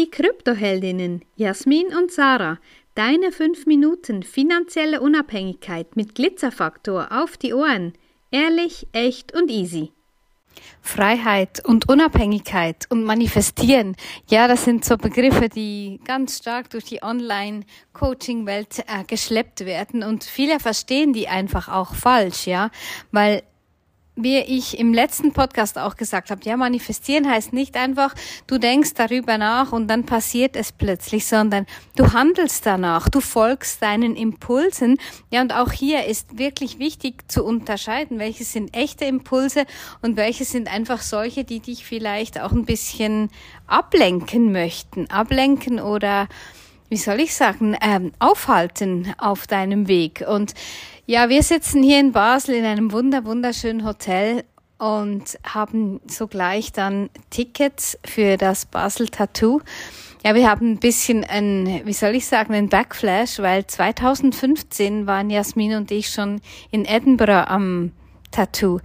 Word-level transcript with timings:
die 0.00 0.10
Kryptoheldinnen 0.10 1.22
Jasmin 1.36 1.88
und 1.94 2.10
Sarah. 2.10 2.58
Deine 2.94 3.32
5 3.32 3.66
Minuten 3.66 4.22
finanzielle 4.22 5.02
Unabhängigkeit 5.02 5.94
mit 5.94 6.14
Glitzerfaktor 6.14 7.08
auf 7.10 7.36
die 7.36 7.52
Ohren. 7.52 7.92
Ehrlich, 8.30 8.86
echt 8.92 9.34
und 9.34 9.50
easy. 9.50 9.92
Freiheit 10.80 11.62
und 11.66 11.90
Unabhängigkeit 11.90 12.86
und 12.88 13.04
Manifestieren, 13.04 13.94
ja, 14.28 14.48
das 14.48 14.64
sind 14.64 14.86
so 14.86 14.96
Begriffe, 14.96 15.50
die 15.50 16.00
ganz 16.06 16.38
stark 16.38 16.70
durch 16.70 16.84
die 16.84 17.02
Online-Coaching-Welt 17.02 18.78
äh, 18.86 19.04
geschleppt 19.06 19.66
werden 19.66 20.02
und 20.02 20.24
viele 20.24 20.60
verstehen 20.60 21.12
die 21.12 21.28
einfach 21.28 21.68
auch 21.68 21.94
falsch, 21.94 22.46
ja, 22.46 22.70
weil 23.12 23.42
wie 24.16 24.38
ich 24.38 24.78
im 24.78 24.92
letzten 24.92 25.32
Podcast 25.32 25.78
auch 25.78 25.96
gesagt 25.96 26.30
habe, 26.30 26.42
ja, 26.44 26.56
manifestieren 26.56 27.28
heißt 27.28 27.52
nicht 27.52 27.76
einfach, 27.76 28.14
du 28.46 28.58
denkst 28.58 28.94
darüber 28.94 29.38
nach 29.38 29.72
und 29.72 29.88
dann 29.88 30.04
passiert 30.04 30.56
es 30.56 30.72
plötzlich, 30.72 31.26
sondern 31.26 31.66
du 31.96 32.12
handelst 32.12 32.66
danach, 32.66 33.08
du 33.08 33.20
folgst 33.20 33.82
deinen 33.82 34.16
Impulsen. 34.16 34.98
Ja, 35.30 35.40
und 35.40 35.54
auch 35.54 35.72
hier 35.72 36.04
ist 36.06 36.38
wirklich 36.38 36.78
wichtig 36.78 37.30
zu 37.30 37.44
unterscheiden, 37.44 38.18
welche 38.18 38.44
sind 38.44 38.76
echte 38.76 39.04
Impulse 39.04 39.64
und 40.02 40.16
welche 40.16 40.44
sind 40.44 40.72
einfach 40.72 41.00
solche, 41.00 41.44
die 41.44 41.60
dich 41.60 41.84
vielleicht 41.84 42.40
auch 42.40 42.52
ein 42.52 42.64
bisschen 42.64 43.30
ablenken 43.66 44.52
möchten, 44.52 45.08
ablenken 45.10 45.80
oder 45.80 46.28
wie 46.90 46.96
soll 46.96 47.20
ich 47.20 47.34
sagen, 47.34 47.76
ähm, 47.80 48.12
aufhalten 48.18 49.14
auf 49.16 49.46
deinem 49.46 49.88
Weg. 49.88 50.24
Und 50.28 50.52
ja, 51.06 51.28
wir 51.28 51.42
sitzen 51.42 51.82
hier 51.82 52.00
in 52.00 52.12
Basel 52.12 52.56
in 52.56 52.64
einem 52.64 52.92
wunder 52.92 53.24
wunderschönen 53.24 53.86
Hotel 53.86 54.44
und 54.78 55.38
haben 55.44 56.00
sogleich 56.06 56.72
dann 56.72 57.08
Tickets 57.30 57.98
für 58.04 58.36
das 58.36 58.66
Basel 58.66 59.08
Tattoo. 59.08 59.60
Ja, 60.24 60.34
wir 60.34 60.50
haben 60.50 60.72
ein 60.72 60.78
bisschen 60.78 61.24
ein, 61.24 61.82
wie 61.84 61.92
soll 61.92 62.14
ich 62.14 62.26
sagen, 62.26 62.52
ein 62.54 62.68
Backflash, 62.68 63.38
weil 63.38 63.66
2015 63.66 65.06
waren 65.06 65.30
Jasmin 65.30 65.76
und 65.76 65.90
ich 65.90 66.10
schon 66.10 66.40
in 66.70 66.84
Edinburgh 66.84 67.48
am 67.48 67.92
Tattoo. 68.30 68.80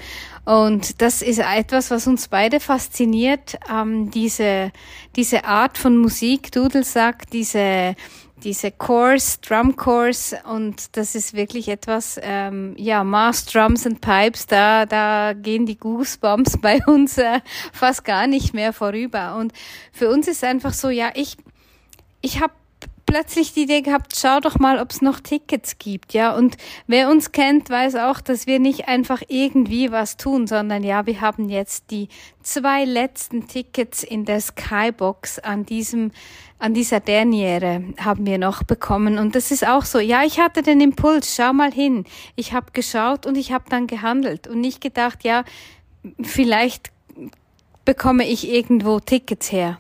Und 0.46 1.02
das 1.02 1.22
ist 1.22 1.40
etwas, 1.40 1.90
was 1.90 2.06
uns 2.06 2.28
beide 2.28 2.60
fasziniert, 2.60 3.58
ähm, 3.72 4.12
diese, 4.12 4.72
diese 5.16 5.46
Art 5.46 5.78
von 5.78 5.98
Musik, 5.98 6.52
Dudelsack, 6.52 7.30
diese, 7.32 7.96
diese 8.44 8.72
Chorus, 8.72 9.40
Drum 9.42 9.76
Chorus 9.76 10.36
und 10.52 10.98
das 10.98 11.16
ist 11.16 11.34
wirklich 11.34 11.68
etwas, 11.68 12.20
ähm, 12.22 12.76
ja, 12.78 13.04
Mass 13.04 13.46
Drums 13.46 13.88
and 13.88 14.02
Pipes, 14.02 14.46
da, 14.46 14.86
da 14.86 15.34
gehen 15.34 15.66
die 15.66 15.80
Goosebumps 15.80 16.58
bei 16.62 16.80
uns 16.86 17.18
äh, 17.18 17.40
fast 17.74 18.04
gar 18.06 18.28
nicht 18.28 18.54
mehr 18.54 18.72
vorüber 18.72 19.38
und 19.38 19.52
für 19.92 20.10
uns 20.10 20.28
ist 20.28 20.44
einfach 20.44 20.74
so, 20.74 20.90
ja, 20.90 21.12
ich, 21.16 21.38
ich 22.22 22.40
habe 22.40 22.54
plötzlich 23.06 23.54
die 23.54 23.64
Idee 23.64 23.82
gehabt, 23.82 24.14
schau 24.16 24.40
doch 24.40 24.60
mal, 24.60 24.80
ob 24.80 24.92
es 24.92 25.02
noch 25.02 25.20
Tickets 25.20 25.78
gibt, 25.78 26.14
ja. 26.14 26.36
Und 26.36 26.58
wer 26.88 27.10
uns 27.10 27.32
kennt, 27.32 27.70
weiß 27.70 27.96
auch, 27.96 28.22
dass 28.22 28.48
wir 28.48 28.60
nicht 28.60 28.88
einfach 28.88 29.22
irgendwie 29.28 29.92
was 29.92 30.18
tun, 30.18 30.48
sondern 30.48 30.84
ja, 30.84 31.06
wir 31.06 31.22
haben 31.22 31.50
jetzt 31.50 31.92
die 31.92 32.10
zwei 32.42 32.86
letzten 32.86 33.48
Tickets 33.48 34.04
in 34.04 34.26
der 34.26 34.42
Skybox 34.42 35.40
an 35.40 35.66
diesem 35.66 36.12
an 36.58 36.74
dieser 36.74 37.02
Derniere 37.02 37.84
haben 38.00 38.26
wir 38.26 38.38
noch 38.38 38.64
bekommen. 38.64 39.18
Und 39.18 39.36
das 39.36 39.52
ist 39.52 39.68
auch 39.68 39.84
so, 39.84 40.00
ja, 40.00 40.24
ich 40.24 40.40
hatte 40.40 40.62
den 40.62 40.80
Impuls, 40.80 41.36
schau 41.36 41.52
mal 41.52 41.72
hin. 41.72 42.06
Ich 42.38 42.54
habe 42.54 42.72
geschaut 42.72 43.26
und 43.26 43.36
ich 43.36 43.52
habe 43.52 43.66
dann 43.70 43.88
gehandelt 43.88 44.48
und 44.48 44.62
nicht 44.62 44.80
gedacht, 44.80 45.26
ja, 45.26 45.44
vielleicht 46.22 46.92
bekomme 47.84 48.26
ich 48.28 48.50
irgendwo 48.50 49.00
Tickets 49.00 49.52
her. 49.52 49.80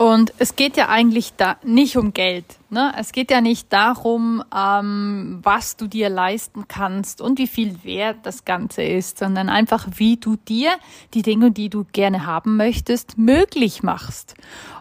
Und 0.00 0.32
es 0.38 0.56
geht 0.56 0.78
ja 0.78 0.88
eigentlich 0.88 1.34
da 1.36 1.58
nicht 1.62 1.98
um 1.98 2.14
Geld. 2.14 2.46
Ne? 2.70 2.90
Es 2.96 3.12
geht 3.12 3.30
ja 3.30 3.42
nicht 3.42 3.70
darum, 3.70 4.42
ähm, 4.50 5.40
was 5.42 5.76
du 5.76 5.88
dir 5.88 6.08
leisten 6.08 6.66
kannst 6.68 7.20
und 7.20 7.38
wie 7.38 7.46
viel 7.46 7.84
wert 7.84 8.16
das 8.22 8.46
Ganze 8.46 8.82
ist, 8.82 9.18
sondern 9.18 9.50
einfach, 9.50 9.86
wie 9.96 10.16
du 10.16 10.36
dir 10.36 10.70
die 11.12 11.20
Dinge, 11.20 11.50
die 11.50 11.68
du 11.68 11.84
gerne 11.92 12.24
haben 12.24 12.56
möchtest, 12.56 13.18
möglich 13.18 13.82
machst. 13.82 14.36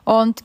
Und 0.05 0.39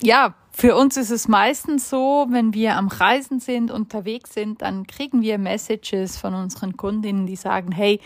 ja, 0.00 0.34
für 0.54 0.76
uns 0.76 0.96
ist 0.96 1.10
es 1.10 1.28
meistens 1.28 1.88
so, 1.88 2.26
wenn 2.28 2.52
wir 2.52 2.76
am 2.76 2.88
Reisen 2.88 3.40
sind, 3.40 3.70
unterwegs 3.70 4.34
sind, 4.34 4.62
dann 4.62 4.86
kriegen 4.86 5.22
wir 5.22 5.38
Messages 5.38 6.18
von 6.18 6.34
unseren 6.34 6.76
Kundinnen, 6.76 7.26
die 7.26 7.36
sagen, 7.36 7.72
hey, 7.72 8.00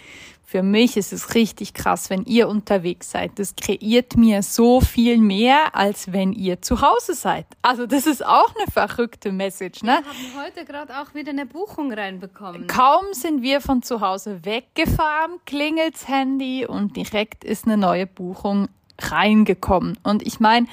für 0.48 0.62
mich 0.62 0.96
ist 0.96 1.12
es 1.12 1.34
richtig 1.34 1.74
krass, 1.74 2.08
wenn 2.08 2.22
ihr 2.24 2.48
unterwegs 2.48 3.10
seid. 3.10 3.32
Das 3.40 3.56
kreiert 3.56 4.16
mir 4.16 4.44
so 4.44 4.80
viel 4.80 5.18
mehr, 5.18 5.74
als 5.74 6.12
wenn 6.12 6.32
ihr 6.32 6.62
zu 6.62 6.80
Hause 6.80 7.14
seid. 7.14 7.46
Also 7.62 7.86
das 7.86 8.06
ist 8.06 8.24
auch 8.24 8.54
eine 8.54 8.70
verrückte 8.70 9.32
Message, 9.32 9.82
ne? 9.82 9.98
Wir 10.02 10.38
haben 10.38 10.46
heute 10.46 10.64
gerade 10.64 11.00
auch 11.00 11.14
wieder 11.14 11.30
eine 11.30 11.46
Buchung 11.46 11.92
reinbekommen. 11.92 12.68
Kaum 12.68 13.06
sind 13.10 13.42
wir 13.42 13.60
von 13.60 13.82
zu 13.82 14.00
Hause 14.00 14.44
weggefahren, 14.44 15.32
klingelt's 15.46 16.06
Handy 16.06 16.64
und 16.64 16.96
direkt 16.96 17.42
ist 17.42 17.64
eine 17.64 17.76
neue 17.76 18.06
Buchung 18.06 18.68
reingekommen. 19.00 19.98
Und 20.04 20.24
ich 20.24 20.38
meine, 20.38 20.68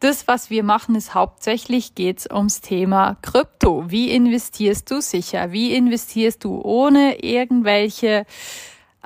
das, 0.00 0.28
was 0.28 0.50
wir 0.50 0.62
machen, 0.62 0.94
ist 0.94 1.14
hauptsächlich 1.14 1.94
geht's 1.94 2.28
ums 2.30 2.60
Thema 2.60 3.16
Krypto. 3.22 3.90
Wie 3.90 4.10
investierst 4.10 4.90
du 4.90 5.00
sicher? 5.00 5.52
Wie 5.52 5.74
investierst 5.74 6.44
du 6.44 6.60
ohne 6.60 7.22
irgendwelche 7.22 8.26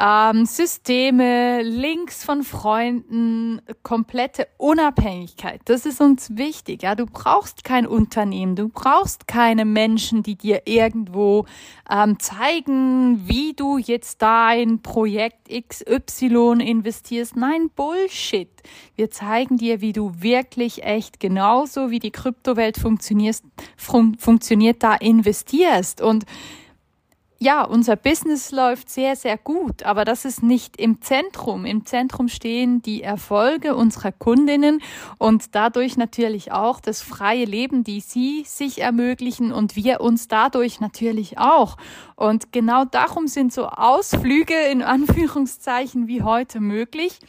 ähm, 0.01 0.47
Systeme, 0.47 1.63
Links 1.63 2.25
von 2.25 2.43
Freunden, 2.43 3.61
komplette 3.83 4.49
Unabhängigkeit. 4.57 5.61
Das 5.67 5.85
ist 5.85 6.01
uns 6.01 6.37
wichtig. 6.37 6.83
Ja, 6.83 6.95
du 6.95 7.05
brauchst 7.05 7.65
kein 7.65 7.87
Unternehmen, 7.87 8.57
du 8.57 8.69
brauchst 8.71 9.29
keine 9.29 9.67
Menschen, 9.67 10.23
die 10.23 10.37
dir 10.37 10.63
irgendwo 10.65 11.45
ähm, 11.91 12.19
zeigen, 12.19 13.29
wie 13.29 13.53
du 13.53 13.77
jetzt 13.77 14.23
dein 14.23 14.81
Projekt 14.81 15.51
XY 15.51 16.59
investierst. 16.65 17.37
Nein, 17.37 17.69
Bullshit. 17.75 18.49
Wir 18.97 19.11
zeigen 19.11 19.59
dir, 19.59 19.83
wie 19.83 19.93
du 19.93 20.13
wirklich 20.19 20.83
echt 20.83 21.21
genauso 21.21 21.91
wie 21.91 21.99
die 21.99 22.11
Kryptowelt 22.11 22.79
funktioniert, 22.79 23.43
fun 23.77 24.17
funktioniert 24.19 24.83
da 24.83 24.95
investierst 24.95 26.01
und 26.01 26.25
ja, 27.43 27.65
unser 27.65 27.97
Business 27.97 28.51
läuft 28.51 28.91
sehr, 28.91 29.17
sehr 29.17 29.39
gut, 29.39 29.83
aber 29.83 30.05
das 30.05 30.27
ist 30.27 30.43
nicht 30.43 30.77
im 30.77 31.01
Zentrum. 31.01 31.65
Im 31.65 31.87
Zentrum 31.87 32.29
stehen 32.29 32.83
die 32.83 33.03
Erfolge 33.03 33.75
unserer 33.75 34.13
Kundinnen 34.13 34.83
und 35.17 35.55
dadurch 35.55 35.97
natürlich 35.97 36.53
auch 36.53 36.81
das 36.81 37.01
freie 37.01 37.47
Leben, 37.47 37.83
die 37.83 38.01
sie 38.01 38.45
sich 38.47 38.83
ermöglichen 38.83 39.53
und 39.53 39.75
wir 39.75 40.03
uns 40.03 40.29
dadurch 40.29 40.81
natürlich 40.81 41.39
auch. 41.39 41.79
Und 42.15 42.53
genau 42.53 42.85
darum 42.85 43.27
sind 43.27 43.55
so 43.55 43.69
Ausflüge 43.69 44.55
in 44.71 44.83
Anführungszeichen 44.83 46.09
wie 46.09 46.23
heute 46.23 46.61
möglich 46.61 47.21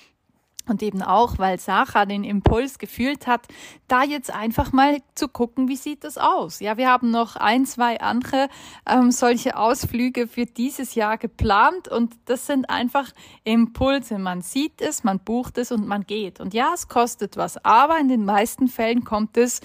und 0.72 0.82
eben 0.82 1.04
auch, 1.04 1.38
weil 1.38 1.60
Sacha 1.60 2.06
den 2.06 2.24
Impuls 2.24 2.80
gefühlt 2.80 3.28
hat, 3.28 3.48
da 3.88 4.04
jetzt 4.04 4.34
einfach 4.34 4.72
mal 4.72 4.98
zu 5.14 5.28
gucken, 5.28 5.68
wie 5.68 5.76
sieht 5.76 6.04
das 6.04 6.18
aus. 6.18 6.60
Ja, 6.62 6.78
wir 6.78 6.90
haben 6.90 7.12
noch 7.12 7.36
ein, 7.36 7.66
zwei 7.66 8.00
andere 8.00 8.48
ähm, 8.90 9.12
solche 9.12 9.58
Ausflüge 9.58 10.28
für 10.28 10.46
dieses 10.46 10.96
Jahr 10.96 11.18
geplant 11.18 11.88
und 11.88 12.16
das 12.26 12.48
sind 12.48 12.70
einfach 12.70 13.12
Impulse. 13.44 14.18
Man 14.18 14.42
sieht 14.42 14.82
es, 14.82 15.04
man 15.04 15.20
bucht 15.20 15.58
es 15.58 15.72
und 15.72 15.88
man 15.88 16.04
geht. 16.04 16.40
Und 16.40 16.54
ja, 16.54 16.72
es 16.74 16.88
kostet 16.88 17.38
was, 17.38 17.64
aber 17.64 18.00
in 18.00 18.08
den 18.08 18.26
meisten 18.26 18.68
Fällen 18.68 19.04
kommt 19.04 19.38
es 19.38 19.62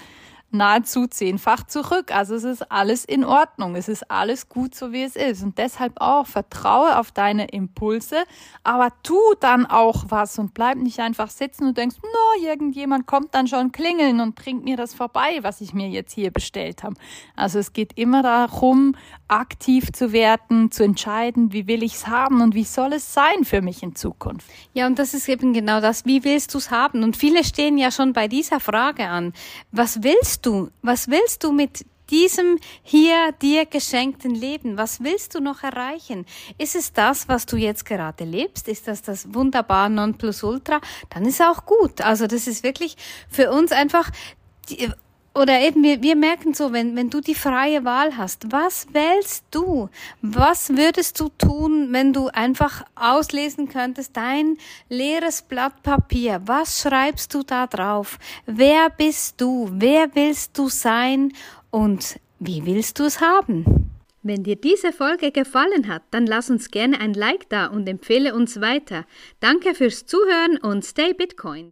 nahezu 0.57 1.07
zehnfach 1.07 1.63
zurück. 1.65 2.13
Also 2.13 2.35
es 2.35 2.43
ist 2.43 2.71
alles 2.71 3.05
in 3.05 3.23
Ordnung. 3.23 3.75
Es 3.75 3.87
ist 3.87 4.09
alles 4.11 4.49
gut, 4.49 4.75
so 4.75 4.91
wie 4.91 5.03
es 5.03 5.15
ist. 5.15 5.43
Und 5.43 5.57
deshalb 5.57 5.93
auch 6.01 6.27
vertraue 6.27 6.97
auf 6.97 7.11
deine 7.11 7.47
Impulse, 7.47 8.23
aber 8.63 8.91
tu 9.03 9.19
dann 9.39 9.65
auch 9.65 10.05
was 10.09 10.37
und 10.39 10.53
bleib 10.53 10.77
nicht 10.77 10.99
einfach 10.99 11.29
sitzen 11.29 11.67
und 11.67 11.77
denkst, 11.77 11.97
no, 12.01 12.45
irgendjemand 12.45 13.05
kommt 13.07 13.33
dann 13.33 13.47
schon 13.47 13.71
klingeln 13.71 14.19
und 14.19 14.35
bringt 14.35 14.63
mir 14.63 14.77
das 14.77 14.93
vorbei, 14.93 15.39
was 15.41 15.61
ich 15.61 15.73
mir 15.73 15.89
jetzt 15.89 16.13
hier 16.13 16.31
bestellt 16.31 16.83
habe. 16.83 16.95
Also 17.35 17.59
es 17.59 17.73
geht 17.73 17.97
immer 17.97 18.23
darum, 18.23 18.95
aktiv 19.27 19.91
zu 19.91 20.11
werden, 20.11 20.71
zu 20.71 20.83
entscheiden, 20.83 21.51
wie 21.53 21.67
will 21.67 21.83
ich 21.83 21.95
es 21.95 22.07
haben 22.07 22.41
und 22.41 22.55
wie 22.55 22.63
soll 22.63 22.93
es 22.93 23.13
sein 23.13 23.43
für 23.43 23.61
mich 23.61 23.83
in 23.83 23.95
Zukunft. 23.95 24.49
Ja, 24.73 24.87
und 24.87 24.97
das 24.99 25.13
ist 25.13 25.27
eben 25.27 25.53
genau 25.53 25.81
das, 25.81 26.05
wie 26.05 26.23
willst 26.23 26.53
du 26.53 26.57
es 26.57 26.71
haben? 26.71 27.03
Und 27.03 27.17
viele 27.17 27.43
stehen 27.43 27.77
ja 27.77 27.91
schon 27.91 28.13
bei 28.13 28.27
dieser 28.27 28.59
Frage 28.59 29.07
an. 29.07 29.33
Was 29.71 30.03
willst 30.03 30.45
du? 30.45 30.46
Was 30.81 31.07
willst 31.09 31.43
du 31.43 31.51
mit 31.51 31.85
diesem 32.09 32.59
hier 32.83 33.33
dir 33.41 33.65
geschenkten 33.65 34.33
Leben? 34.33 34.77
Was 34.77 35.01
willst 35.01 35.35
du 35.35 35.39
noch 35.39 35.63
erreichen? 35.63 36.25
Ist 36.57 36.75
es 36.75 36.93
das, 36.93 37.27
was 37.27 37.45
du 37.45 37.57
jetzt 37.57 37.85
gerade 37.85 38.23
lebst? 38.23 38.67
Ist 38.67 38.87
das 38.87 39.01
das 39.01 39.33
wunderbar 39.33 39.89
Nonplusultra? 39.89 40.79
Dann 41.09 41.25
ist 41.25 41.41
auch 41.41 41.65
gut. 41.65 42.01
Also 42.01 42.27
das 42.27 42.47
ist 42.47 42.63
wirklich 42.63 42.95
für 43.29 43.51
uns 43.51 43.71
einfach 43.71 44.09
oder 45.37 45.59
eben, 45.61 45.83
wir, 45.83 46.01
wir 46.01 46.15
merken 46.15 46.53
so, 46.53 46.73
wenn, 46.73 46.95
wenn 46.95 47.09
du 47.09 47.21
die 47.21 47.35
freie 47.35 47.85
Wahl 47.85 48.17
hast, 48.17 48.51
was 48.51 48.87
wählst 48.91 49.45
du? 49.51 49.89
Was 50.21 50.69
würdest 50.69 51.19
du 51.19 51.29
tun, 51.37 51.89
wenn 51.91 52.11
du 52.11 52.27
einfach 52.29 52.83
auslesen 52.95 53.69
könntest, 53.69 54.17
dein 54.17 54.57
leeres 54.89 55.43
Blatt 55.43 55.83
Papier? 55.83 56.41
Was 56.45 56.81
schreibst 56.81 57.33
du 57.33 57.43
da 57.43 57.67
drauf? 57.67 58.17
Wer 58.45 58.89
bist 58.89 59.39
du? 59.39 59.69
Wer 59.71 60.15
willst 60.15 60.57
du 60.57 60.69
sein? 60.69 61.33
Und 61.69 62.19
wie 62.39 62.65
willst 62.65 62.99
du 62.99 63.05
es 63.05 63.21
haben? 63.21 63.91
Wenn 64.23 64.43
dir 64.43 64.55
diese 64.55 64.91
Folge 64.91 65.31
gefallen 65.31 65.87
hat, 65.87 66.01
dann 66.11 66.25
lass 66.25 66.49
uns 66.49 66.71
gerne 66.71 66.99
ein 66.99 67.13
Like 67.13 67.47
da 67.49 67.67
und 67.67 67.87
empfehle 67.87 68.33
uns 68.33 68.59
weiter. 68.59 69.05
Danke 69.39 69.75
fürs 69.75 70.05
Zuhören 70.05 70.57
und 70.57 70.83
stay 70.83 71.13
Bitcoin. 71.13 71.65